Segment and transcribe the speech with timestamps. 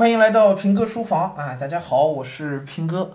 [0.00, 1.54] 欢迎来到平哥书房啊！
[1.56, 3.12] 大家好，我是平哥。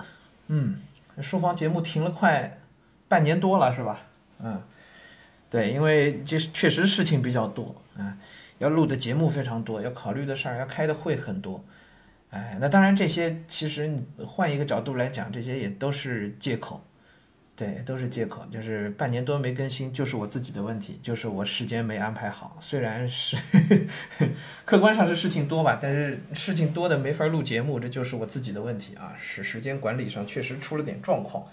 [0.50, 0.76] 嗯，
[1.20, 2.60] 书房节目停了快
[3.08, 4.04] 半年多了，是吧？
[4.38, 4.62] 嗯，
[5.50, 8.16] 对，因为这确实事情比较多啊，
[8.60, 11.60] 要录的节目非常多，要考虑的事儿，要开的会很多。
[12.30, 13.92] 哎，那当然这些其实
[14.24, 16.84] 换一个角度来讲，这些也都是借口。
[17.58, 22.58] 对，都是借口，就是半年多没更新，就是我自己的问题，就是我时间没安排好。
[22.60, 23.38] 虽然是
[24.66, 31.48] 客观上是事情多吧，但是事情多的没法录节目，这就是我自己的问题啊，是时间管理上确实出了点状况。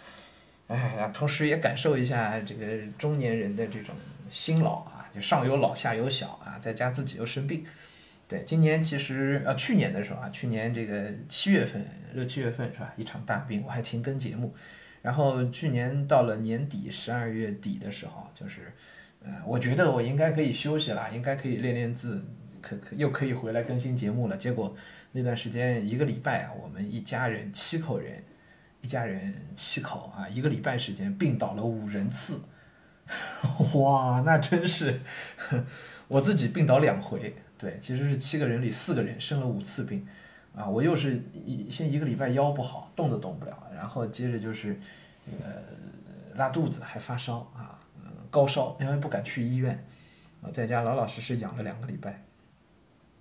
[0.67, 2.67] 哎呀，同时也感受一下这个
[2.99, 3.95] 中年人的这种
[4.29, 7.65] 辛劳啊，就上有老下有小啊，在家自己又生病。
[8.27, 14.53] 对，今年其实呃去年的时候啊，去年这个七月份六七月份是吧，一场大病，我还停更节目。
[15.03, 18.73] 然后去年到了年底十二月底的时候，就是，
[19.25, 22.25] 呃，我觉得我应该可以休息了，应该可以练练字，
[22.61, 24.37] 可可又可以回来更新节目了。
[24.37, 24.75] 结果
[25.11, 28.23] 那段时间一个礼拜啊，我们一家人七口人，
[28.81, 32.41] 一家人七口啊，一个礼拜时间病倒了五人次，
[33.75, 35.01] 哇，那真是
[36.07, 40.07] 我自己病倒两回，对，其实是七个人里四个人生了五次病。
[40.55, 44.79] 啊，我又是一先一个礼拜腰不好，动都动不了，然后接着就是
[45.27, 45.49] 呃
[46.35, 47.79] 拉肚子，还发烧啊，
[48.31, 49.83] 高烧，因为不敢去医院，
[50.41, 52.23] 我在家老老实实养了两个礼拜，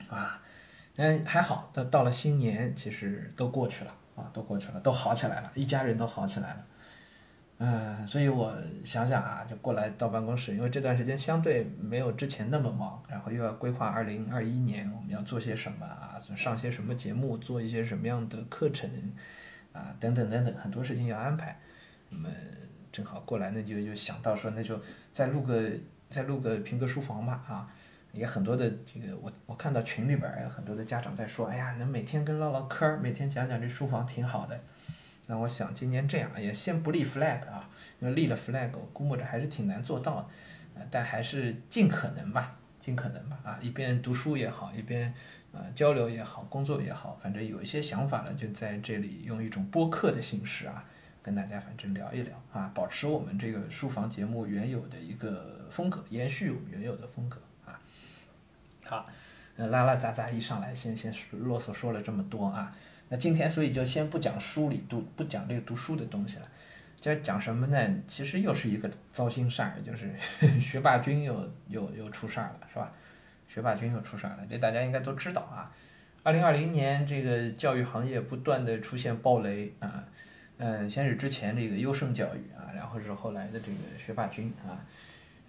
[0.09, 0.41] 啊，
[0.97, 6.65] 嗯还好，到到了新年，其实都过去了啊，都过去了，都好起来了，一家人都好起来了。
[7.63, 8.51] 嗯，所以我
[8.83, 18.89] 想想啊，就过来到办公室，因为这段时间相对没有之前那么忙，然后又要规划二零二一年我们要做些什么啊，上些什么节目，做一些什么样的课程，
[19.73, 21.55] 啊，等等等等，很多事情要安排。
[22.09, 22.27] 那么
[22.91, 25.69] 正好过来，那就就想到说，那就再录个
[26.09, 27.63] 再录个平哥书房吧，啊，
[28.11, 34.59] 也很多的这个我我看到群里边有很多的家长在说，哎呀，能每天跟唠唠嗑，每天讲讲这书房挺好的。
[35.31, 37.69] 那我想今年这样也先不立 flag 啊，
[38.01, 40.29] 因为立了 flag，我估摸着还是挺难做到，
[40.75, 45.13] 呃，但还是尽可能吧，尽可能吧，啊，一边读书也好，一边
[45.53, 50.83] 呃交流也好，工作也好，反正有一些想法了，就在这里用一种播客的形式啊，
[51.23, 57.79] 跟大家反正聊一聊啊，保持我们这个书房节目原有的一个风格，延续我们原有的风格啊。
[58.83, 59.07] 好，
[59.55, 62.75] 呃，拉拉杂杂一上来，先先啰嗦说了这么多啊。
[63.13, 66.45] 那今天所以就先不讲书里读不讲这个读书的东西了，
[66.97, 67.95] 今儿讲什么呢？
[68.07, 70.09] 其实又是一个糟心事儿，就是
[70.61, 72.89] 学霸君又又又出事儿了，是吧？
[73.49, 75.69] 学霸君又出事儿了，这大家应该都知道啊。
[76.23, 80.05] 二零二零年这个教育行业不断的出现暴雷啊，
[80.59, 84.79] 嗯，先是之前这个优胜教育啊，然后是后来的这个学霸君啊，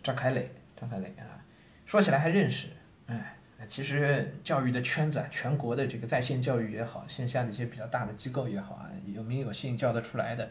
[0.02, 1.38] 张凯磊，张凯磊啊，
[1.86, 2.66] 说起来还认识，
[3.06, 3.36] 哎。
[3.66, 10.48] 其实教育的圈子啊，全国的这个在线教育也好，线下的一些比较大的机构也好啊，有名有姓叫得出来的，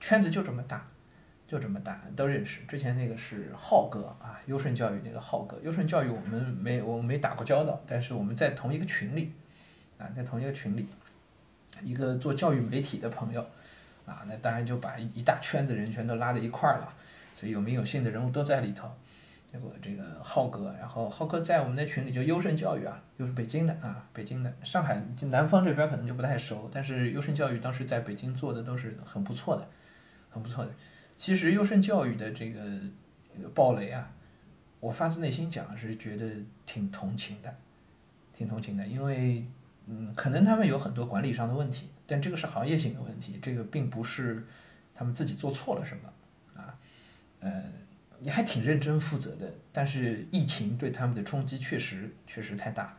[0.00, 0.86] 圈子就这么大，
[1.48, 2.60] 就这么大，都认识。
[2.68, 9.32] 之前那个是浩哥啊，优胜教育那个浩哥，优胜教育我们没我们没打过交道，但是我们在同一个群里，
[9.98, 10.86] 啊，在同一个群里，
[11.82, 13.40] 一个做教育媒体的朋友，
[14.06, 16.92] 啊，那当然就把一大圈子人全都拉在一块儿了，
[17.34, 18.90] 所以有名有姓的人物都在里头。
[19.56, 29.66] 结果这个浩哥，然后浩哥在我们的群里就优胜教育啊，又是北京的啊，北京的，上海南方这边可能就不太熟，但是优胜教育当时在北京做的都是很不错的，
[30.28, 30.70] 很不错的。
[31.16, 32.62] 其实优胜教育的这个
[33.54, 34.12] 暴雷啊，
[34.78, 36.30] 我发自内心讲是觉得
[36.66, 37.56] 挺同情的，
[38.36, 39.46] 挺同情的，因为
[39.86, 44.46] 嗯，可能他们有很多管理上的问题，但这个是行业性的问题，这个并不是
[44.94, 46.78] 他们自己做错了什么啊，
[47.40, 47.62] 呃。
[48.20, 52.92] 你还挺认真负责的，但是疫情对他们的冲击确实确实太大，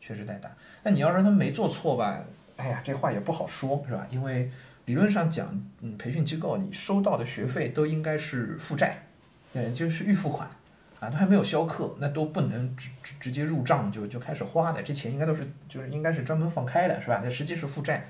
[0.00, 0.50] 确实太大。
[0.82, 2.24] 那你要说他们没做错吧？
[2.56, 4.06] 哎呀，这话也不好说，是吧？
[4.10, 4.50] 因为
[4.86, 5.48] 理论上讲，
[5.80, 9.06] 嗯，培训机构你收到的学费都应该是负债，
[9.52, 10.50] 嗯，就是预付款，
[10.98, 17.20] 啊，都还没有销课，那都不能直直直接入账就就开始花的，这钱应该都是就是应该是专门放开的，是吧？
[17.22, 18.08] 那实际是负债。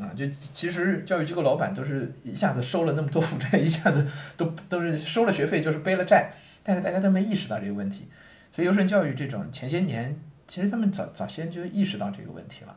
[0.00, 4.06] 啊，就其实教育机构老板都是一下子收了那么多 负债，一下子
[4.36, 6.30] 都都是收了学费就是背了债，
[6.62, 8.06] 但是大家都没意识到这个问题，
[8.52, 10.16] 所以优胜教育这种前些年
[10.46, 12.76] 其实他们早早先就意识到这个问题了，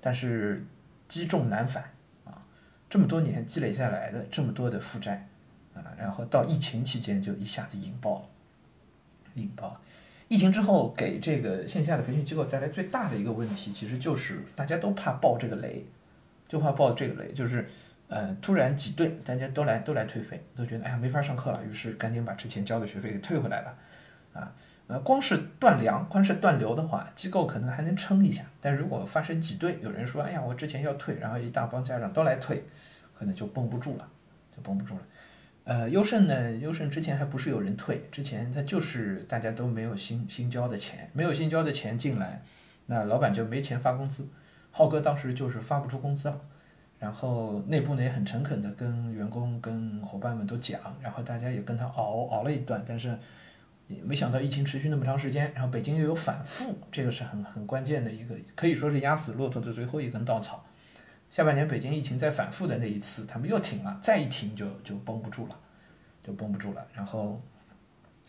[0.00, 0.64] 但是
[1.08, 1.84] 积重难返
[2.24, 2.40] 啊，
[2.88, 5.28] 这么多年积累下来的这么多的负债
[5.74, 8.24] 啊，然后到疫情期间就一下子引爆了，
[9.34, 9.80] 引爆了，
[10.28, 15.84] 疫情之后给这个线下的培训机构带来最大的一个问题，其实就是大家都怕爆这个雷。
[16.52, 17.66] 就怕报这个类，就是，
[18.08, 23.74] 呃，突然挤兑，大家都来都来退费，都觉得哎呀没法上课了，于是赶紧把之前交的学费给退回来了，
[24.34, 24.52] 啊，
[24.86, 28.44] 呃，光是断粮，光是断流的话，机构可能还能撑一下。
[28.60, 32.62] 但如果发生挤兑，有人说，哎呀，我之前要退，然后一大帮家长都来退，
[33.18, 34.06] 可能就绷不住了，
[34.54, 35.00] 就绷不住了。
[35.64, 42.42] 呃，优胜呢，优胜之前还不是有人退，之前他就是大家都没有新新交的钱，没有新交的钱进来，
[42.84, 44.28] 那老板就没钱发工资。
[44.72, 46.40] 浩哥当时就是发不出工资了，
[46.98, 53.16] 然后内部呢也很诚恳的跟员工、跟伙伴们都讲，然后大家也跟他熬熬了一段，但是。
[54.04, 60.64] 没想到疫情持续那么长时间，然后北京又有反复，这个是很很关键的一个，可以说是压死骆驼的最后一根稻草。
[61.30, 65.58] 下半年北京疫情再反复的那一次，他们又停了，再一停就就绷不住了，
[66.24, 66.86] 就绷不住了。
[66.94, 67.38] 然后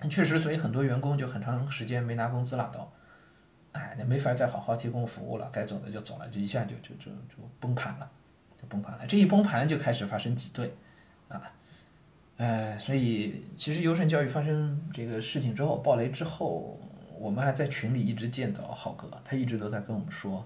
[0.10, 2.86] 确实，所以很多员工就很长时间没拿工资了，都，
[3.74, 8.10] 哎，那没法再好好提供服务了，该走的就走了，就一下就就就就崩盘了，
[8.60, 9.06] 就崩盘了。
[9.06, 10.74] 这一崩盘就开始发生挤兑，
[11.28, 11.42] 啊。
[12.38, 16.80] 呃，所以其实优胜教育发生这个事情之后，爆雷之后，
[17.20, 20.44] 我们还在群里一直见到浩哥，他一直都在跟我们说，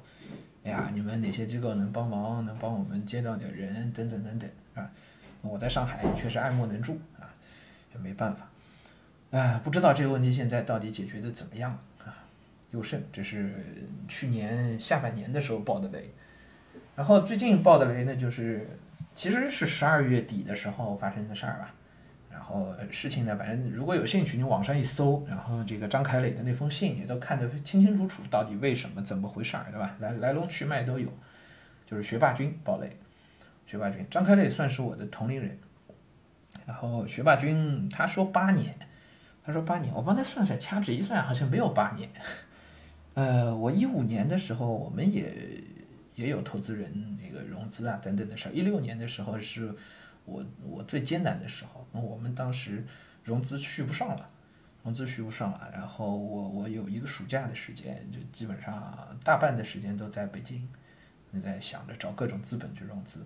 [0.65, 4.91] 哎呀，你们哪些机构能帮忙，能帮我们接到点人，等等等等，啊，
[5.41, 7.31] 我在上海确实爱莫能助啊，
[7.94, 8.50] 也没办法，
[9.31, 11.80] 哎，不知道这个问题现在到底解决的怎么样了？
[12.72, 13.52] 优胜，这是
[14.08, 16.14] 去年下半年的时候爆的雷，
[16.96, 18.69] 然后最近爆的雷呢，就是
[19.16, 21.74] 其实是十二月底的时候发生的事儿吧。
[22.30, 29.96] 然后事情呢，反正如果有兴趣，你网上一搜，然后这个张凯磊的那封信也都看得清清楚楚，到底为什么，怎么回事儿，对吧？
[30.00, 31.10] 来来龙去脉都有，
[31.86, 32.98] 就是学霸君爆雷，
[33.66, 35.58] 学霸君张凯磊算是我的同龄人，
[36.66, 38.74] 然后学霸君他说八年，
[39.44, 42.10] 他说八年，我帮他算算，掐指一算，好像没有八年。
[43.18, 45.34] 呃，我一五年的时候，我们也
[46.14, 49.74] 也有投资人那个融资啊等等的事儿，一六年的时候是。
[50.30, 52.86] 我我最艰难的时候，我们当时
[53.24, 54.28] 融资续不上了，
[54.84, 60.68] 融资续不上了，然后我我有一个暑假的时间，就基本上大半的时间都在北京，
[61.31, 63.25] 你在想着找各种资本去融资。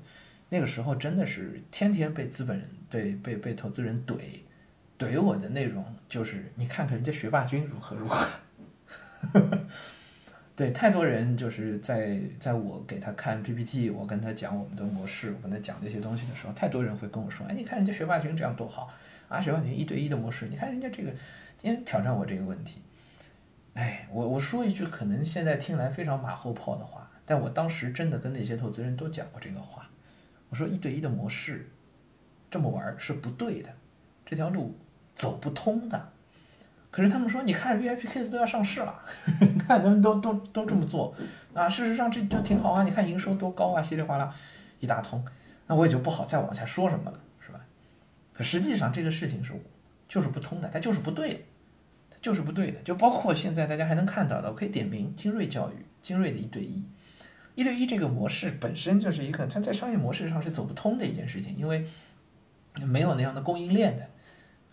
[0.49, 4.19] 那个时候真的是天天被资本人对被被投资人怼，
[4.99, 8.27] 怼我的内容就是你看看人家学霸君如何如何。
[10.55, 18.91] 对，太多人就是在在我给他看 PPT，我跟他讲我们的模式，我跟他讲这些东西的时候，太多人会跟我说：“哎，你看人家学霸群这样多好
[19.27, 21.09] 啊，学霸群一对一的模式，你看人家这个，
[21.57, 22.81] 今天挑战我这个问题。”
[23.73, 29.89] 哎，我我说一句可能现在听来非常马后炮的话，但我当时真的跟那些投资人都讲过这个话，
[30.49, 31.69] 我说一对一的模式
[32.51, 33.69] 这么玩是不对的，
[34.25, 34.75] 这条路
[35.15, 36.11] 走不通的。
[36.91, 39.01] 可是他们说，你看 VIP case 都要上市了，
[39.39, 41.15] 你看他们都都都这么做，
[41.53, 44.29] 啊，事实上这就挺好啊，你看营收多高啊，稀里哗啦
[44.81, 45.23] 一大通，
[45.67, 47.61] 那我也就不好再往下说什么了，是吧？
[48.33, 49.53] 可实际上这个事情是
[50.09, 51.39] 就是不通的，它就是不对的，
[52.09, 52.79] 它就是不对的。
[52.81, 56.83] 就包括现在大家还能看到的，我可以点名精锐教育，精锐的一对一，
[57.55, 61.85] 一对一这个模式本身就是一个它在商业模式上是走不通的一件事情，因为
[62.83, 64.05] 没有那样的供应链的。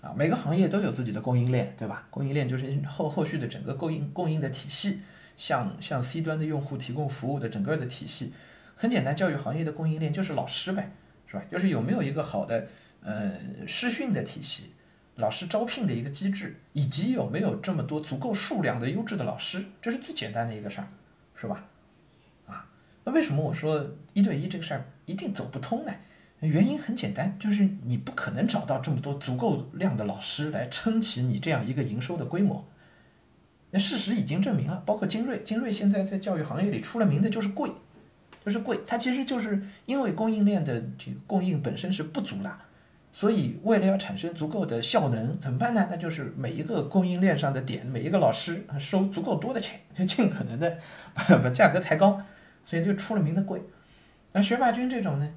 [0.01, 2.07] 啊，每个行业都有自己的供应链，对吧？
[2.09, 5.01] 供应链就是后后续的整个供应供应的体系，
[5.37, 8.33] 向向 C 端的用户提供服务的整个的体系。
[8.77, 10.93] 很简单，教育行业的供应链就是老师呗，
[11.27, 11.43] 是吧？
[11.51, 12.69] 就是有没有一个好的
[13.03, 13.33] 呃
[13.67, 14.71] 师训的体系，
[15.17, 20.87] 老师招聘的一个机制，以及有没有这么多足够数量的优质的老师，这是最简单的一个事儿，
[21.35, 21.67] 是吧？
[22.47, 22.71] 啊，
[23.03, 25.93] 那为什么我说一对一这个事儿一定走不通呢？
[26.47, 32.65] 原因很简单，就是你不可能找到这么多足够量的老师来撑起你这样一个营收的规模。
[33.71, 37.71] 那事实已经证明了，包括精锐，精锐现在在教育行业里出了名的就是贵，
[38.45, 38.79] 就是贵。
[38.87, 42.57] 它其实就是因为供应链的这个供应本身是不足的，
[43.13, 45.89] 所以为了要产生足够的效能，怎么办呢？
[45.91, 50.79] 那就是每一个供应链上的点，每一个老师收足够多的钱，就尽可能的
[51.43, 52.23] 把价格抬高，
[52.65, 53.61] 所以就出了名的贵。
[54.33, 55.29] 那学霸君这种呢？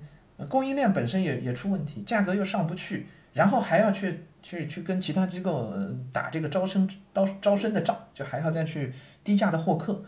[0.47, 5.73] 供应链本身也也出问题，价格又上不去，然后还要去去去跟其他机构
[6.11, 8.93] 打这个招生招招生的仗，就还要再去
[9.23, 10.03] 低价的获客，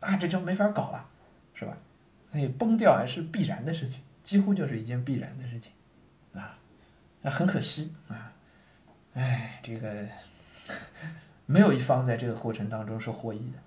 [0.00, 1.06] 啊，这就没法搞了，
[1.54, 1.76] 是吧？
[2.32, 5.72] 所以崩掉还是必然的事情，几乎就是一件必然的事情，
[6.34, 6.58] 啊，
[7.22, 8.32] 那很可惜啊，
[9.14, 10.06] 哎，这个
[11.46, 13.58] 没有一方在这个过程当中是获益的，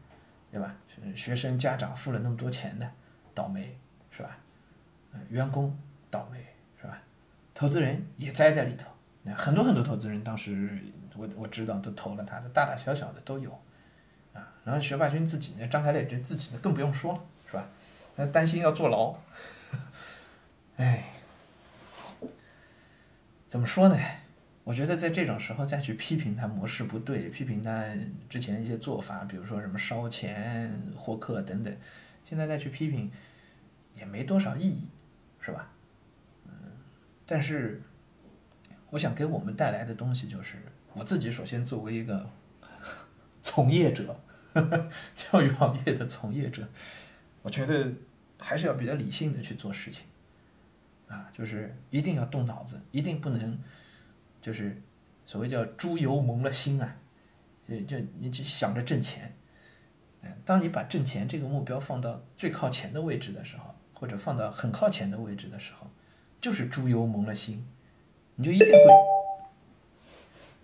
[0.51, 0.75] 对吧？
[1.15, 2.91] 学生家长付了那么多钱的，
[3.33, 3.77] 倒霉
[4.11, 4.37] 是吧？
[5.29, 5.77] 员工。
[6.09, 6.45] 倒霉
[6.79, 7.01] 是吧？
[7.53, 8.87] 投资人也栽在里头，
[9.23, 10.79] 那很多很多投资人当时
[11.15, 13.51] 我我知道都投了他的，大大小小的都有，
[14.33, 17.67] 啊，然后学霸君自己呢，张开磊这自己呢更不用说了，是吧？
[18.15, 19.15] 那担心要坐牢，
[20.77, 21.09] 哎，
[23.47, 23.97] 怎么说呢？
[24.65, 27.83] 我觉得在这种时候再去批评他模式不对，批评他
[28.29, 31.75] 之前一些做法，比如说什么烧钱、获客等等，
[32.23, 33.11] 现在再去批评
[33.95, 34.87] 也没多少意义，
[35.41, 35.71] 是吧？
[37.31, 37.79] 但是
[38.89, 40.57] 我想给我们带来的东西就是，
[40.95, 42.27] 我自己首先作为一个
[43.43, 44.19] 从业者，
[45.15, 46.67] 教育行业的从业者，
[47.43, 47.87] 我觉得
[48.39, 50.05] 还是要比较理性的去做事情，
[51.07, 53.55] 啊，就是一定要动脑子，一定不能。
[54.41, 54.81] 就是
[55.27, 56.95] 所谓叫猪油蒙了心啊，
[57.67, 59.35] 就就你去想着挣钱，
[60.43, 65.85] 当你把挣钱这个目标放到最靠前的位置的时候，或者放到很靠前的位置的时候，
[66.41, 67.65] 就是猪油蒙了心，
[68.35, 68.93] 你就一定会，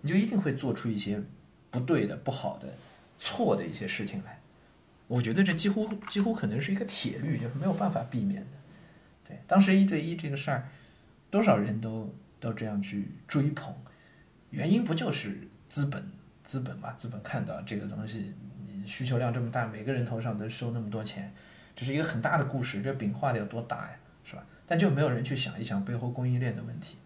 [0.00, 1.22] 你就一定会做出一些
[1.70, 2.74] 不对的、不好的、
[3.18, 4.38] 错的一些事情来。
[5.08, 8.56] 我觉得这几乎几乎可能是一个铁律，就是没有办法避免的。
[9.28, 10.68] 对，当时一对一这个事儿，
[11.30, 12.14] 多少人都。
[12.38, 13.74] 都这样去追捧，
[14.50, 16.06] 原因不就是资本
[16.44, 16.92] 资本嘛？
[16.92, 18.34] 资本看到这个东西，
[18.84, 21.32] 需求量这么大，每个人头上都收那么多钱，
[21.74, 24.44] 这是一个很大的故事，这饼画的有多大呀，是吧？
[24.66, 26.96] 但就没有人去想一想背后供应链的问题，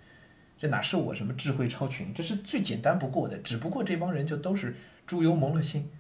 [0.59, 2.13] 这哪是我什么智慧超群？
[2.15, 4.75] 这是最简单不过的，只不过这帮人就都是
[5.07, 5.91] 猪油蒙了心，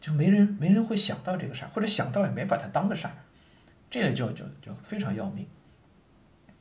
[0.00, 3.12] 就没人没人会想到这个事儿，或者想到也没把它当个事儿，
[3.90, 5.46] 这个就就就非常要命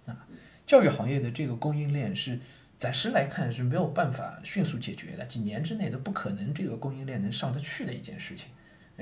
[0.05, 0.27] 啊。
[0.65, 2.39] 教育行业的这个供应链是
[2.77, 8.49] 暂时来看是没有办法迅速解决的，几年之内都不可能这个供应链能上得去的一件事情，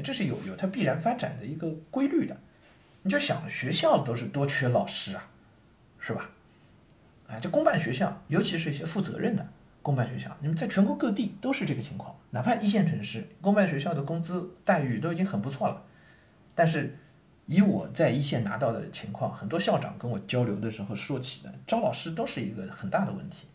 [0.03, 2.37] 这是有有它必然发展的一个规律的。
[3.03, 5.29] 你就想学校都是多缺老师啊，
[5.99, 6.29] 是吧？
[7.27, 9.47] 啊，就公办学校，尤其是一些负责任的
[9.81, 15.83] 公办学校，你们在全国各地都是这个情况，哪怕一线城市，公办学校的工资待遇都已经很不错了，
[16.55, 16.97] 但是。
[17.45, 23.47] 以我在一线拿到的情况，很多校长跟我交流的时候说起的招老师都是一个很大的问题，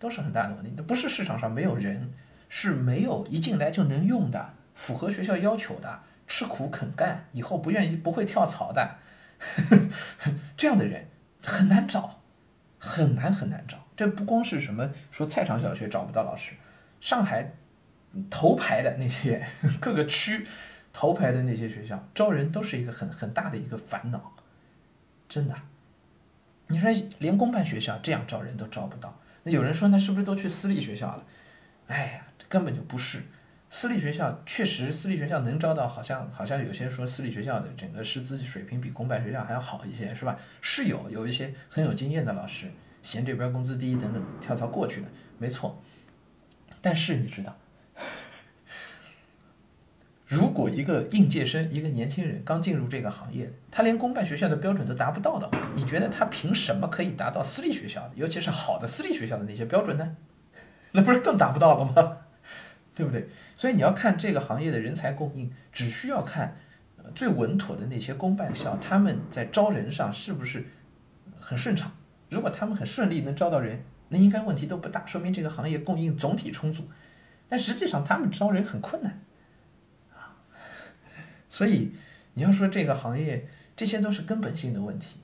[0.00, 0.72] 都是很大的问题。
[0.76, 2.12] 那不是市场上没有人，
[2.48, 8.98] 是没有一进来就能用的、符合学校要求的、吃苦肯干、以后不愿意不会跳槽的
[10.56, 11.06] 这样的人
[11.42, 12.20] 很难找，
[12.78, 13.78] 很难很难找。
[13.96, 16.52] 这不光是什么说菜场小学找不到老师，
[17.00, 17.52] 上海
[18.30, 19.46] 头牌的那些
[19.80, 20.46] 各个区。
[20.96, 24.32] 头牌的那些学校招人都是一个很很大的一个烦恼，
[25.28, 25.54] 真的。
[26.68, 26.88] 你说
[27.18, 31.24] 连公办学校这样招人都招不到，那有人说那是不是都去私立学校了？
[31.88, 33.24] 哎呀，根本就不是。
[33.76, 40.38] 私立学校确实，私立学校能招到，好像好像有些说私立学校的整个师资水平比公办学校还要好一些，是吧？
[40.60, 42.70] 是有有一些很有经验的老师，
[43.02, 45.82] 嫌这边工资低等等跳槽过去的，没错。
[46.80, 47.56] 但是你知道？
[50.28, 60.16] 如果一个应届生，一个年轻人刚进入这个行业，他连公办学校的标准都达不到的话，你觉得他凭什么可以达到私立学校，尤其是好的私立学校的那些标准呢？
[60.92, 62.18] 那不是更达不到了吗？
[62.94, 63.28] 对不对？
[63.56, 66.56] 所以你要看这个行业的人才供应，只需要看
[67.14, 70.64] 最稳妥的那些公办校，他们在招人上是不是
[71.38, 71.92] 很顺畅？
[72.30, 76.84] 如果他们很顺利能招到人，那应该问题都不大，说明这个行业供应总体充足。
[77.48, 79.20] 但实际上他们招人很困难
[80.12, 80.36] 啊。
[81.48, 81.92] 所以，
[82.34, 83.46] 你要说这个行业，
[83.76, 85.20] 这些都是根本性的问题。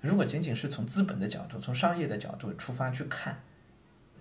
[0.00, 3.40] 如果仅仅是从资本的角度、从商业的角度出发去看，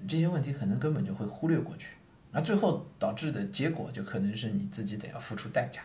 [0.08, 1.96] 这些问题可能根本就会忽略过去。
[2.32, 5.82] 那最后导致的结果，就可能是你自己得要付出代价，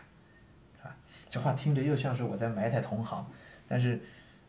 [0.77, 0.95] 是吧？
[1.29, 3.25] 这话听着又像是我在埋汰同行，
[3.67, 3.99] 但是，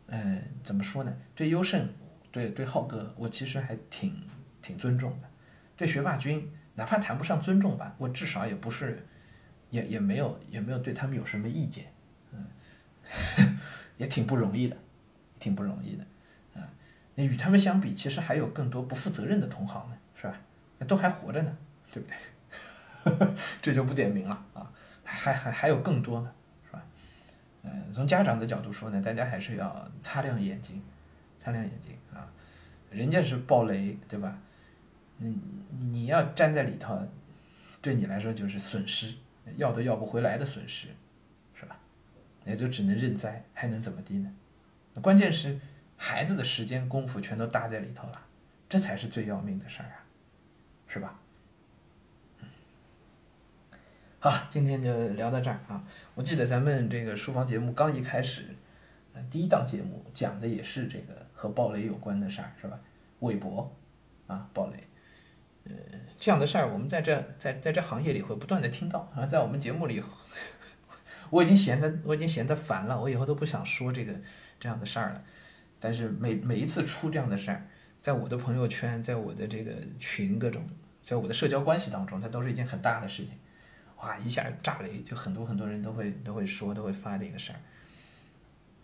[0.06, 1.16] 嗯，怎么说呢？
[1.34, 1.88] 对优胜，
[2.30, 4.14] 对对浩哥，我其实还挺
[4.62, 5.28] 挺尊重的。
[5.76, 9.04] 对学霸君，哪怕谈不上尊重吧，我至少也不是。
[9.70, 11.92] 也也没有也没有对他们有什么意见，
[12.32, 12.42] 嗯，
[13.98, 14.74] 也挺不容易的，
[15.38, 16.04] 挺不容易的，
[16.58, 16.66] 啊，
[17.14, 20.40] 那与他们相比，其实还有更多不负责任的同行呢，是吧？
[20.78, 21.54] 那都还活着呢，
[21.98, 23.34] 对不对？
[23.62, 24.70] 这就不点名了啊，
[25.04, 26.32] 还还还有更多呢，
[26.66, 26.84] 是吧？
[27.62, 30.82] 嗯，从家长的角度说呢，大家还是要擦亮眼睛，
[31.40, 32.28] 擦亮眼睛啊，
[32.90, 34.38] 人家是暴雷，对吧？
[35.16, 35.36] 你
[35.90, 37.00] 你要站在里头，
[37.80, 39.14] 对你来说就是损失。
[39.56, 40.88] 要都要不回来的损失，
[41.54, 41.74] 是吧？
[42.44, 44.30] 也就只能认栽，还能怎么地呢？
[45.00, 45.58] 关键是
[45.96, 48.26] 孩子的时间功夫全都搭在里头了，
[48.68, 50.04] 这才是最要命的事儿啊，
[50.86, 51.18] 是吧？
[54.20, 55.80] 好，今天就聊到这儿啊。
[56.16, 58.46] 我记得咱们这个书房节目刚一开始，
[59.30, 62.76] 第一档节目讲的也是这个和暴雷有关的事儿，是吧？
[63.20, 63.72] 韦博
[64.26, 64.88] 啊，暴雷。
[65.66, 65.72] 呃，
[66.18, 70.02] 这样的事儿，我们在这在在这行业里会不断的听到啊，在我们节目里，
[71.30, 74.12] 我已经闲的，我已经闲的烦了，我以后都不想说这个
[74.58, 75.22] 这样的事儿了。
[75.78, 77.64] 但是每每一次出这样的事儿，
[78.00, 80.68] 在我的朋友圈，在我的这个群各种，
[81.04, 83.34] 在我的社交关系当中，它都是一件很大的事情。
[84.00, 87.58] 哇，一下炸雷，就很多很多人都会都会说，都会发这个事儿。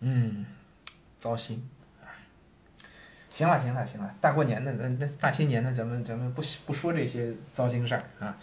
[0.01, 0.45] 嗯，
[1.17, 1.67] 糟心。
[3.29, 8.37] 行了行了行了，大过年的，那那大新年的，咱们咱们不不说这些糟心事儿啊。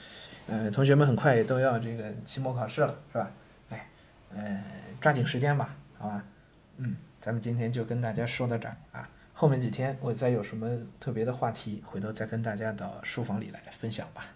[0.47, 3.31] 呃，同学们很快也都要这个期末考试了，是吧？
[3.71, 3.88] 哎，
[4.35, 4.64] 呃，
[5.00, 6.23] 抓紧时间吧，好吧？
[6.76, 9.09] 嗯，咱们今天就跟大家说到这儿啊。
[9.33, 10.69] 后面几天我再有什么
[11.00, 14.26] 特别的话题，回头再跟大家到书房里来分享吧。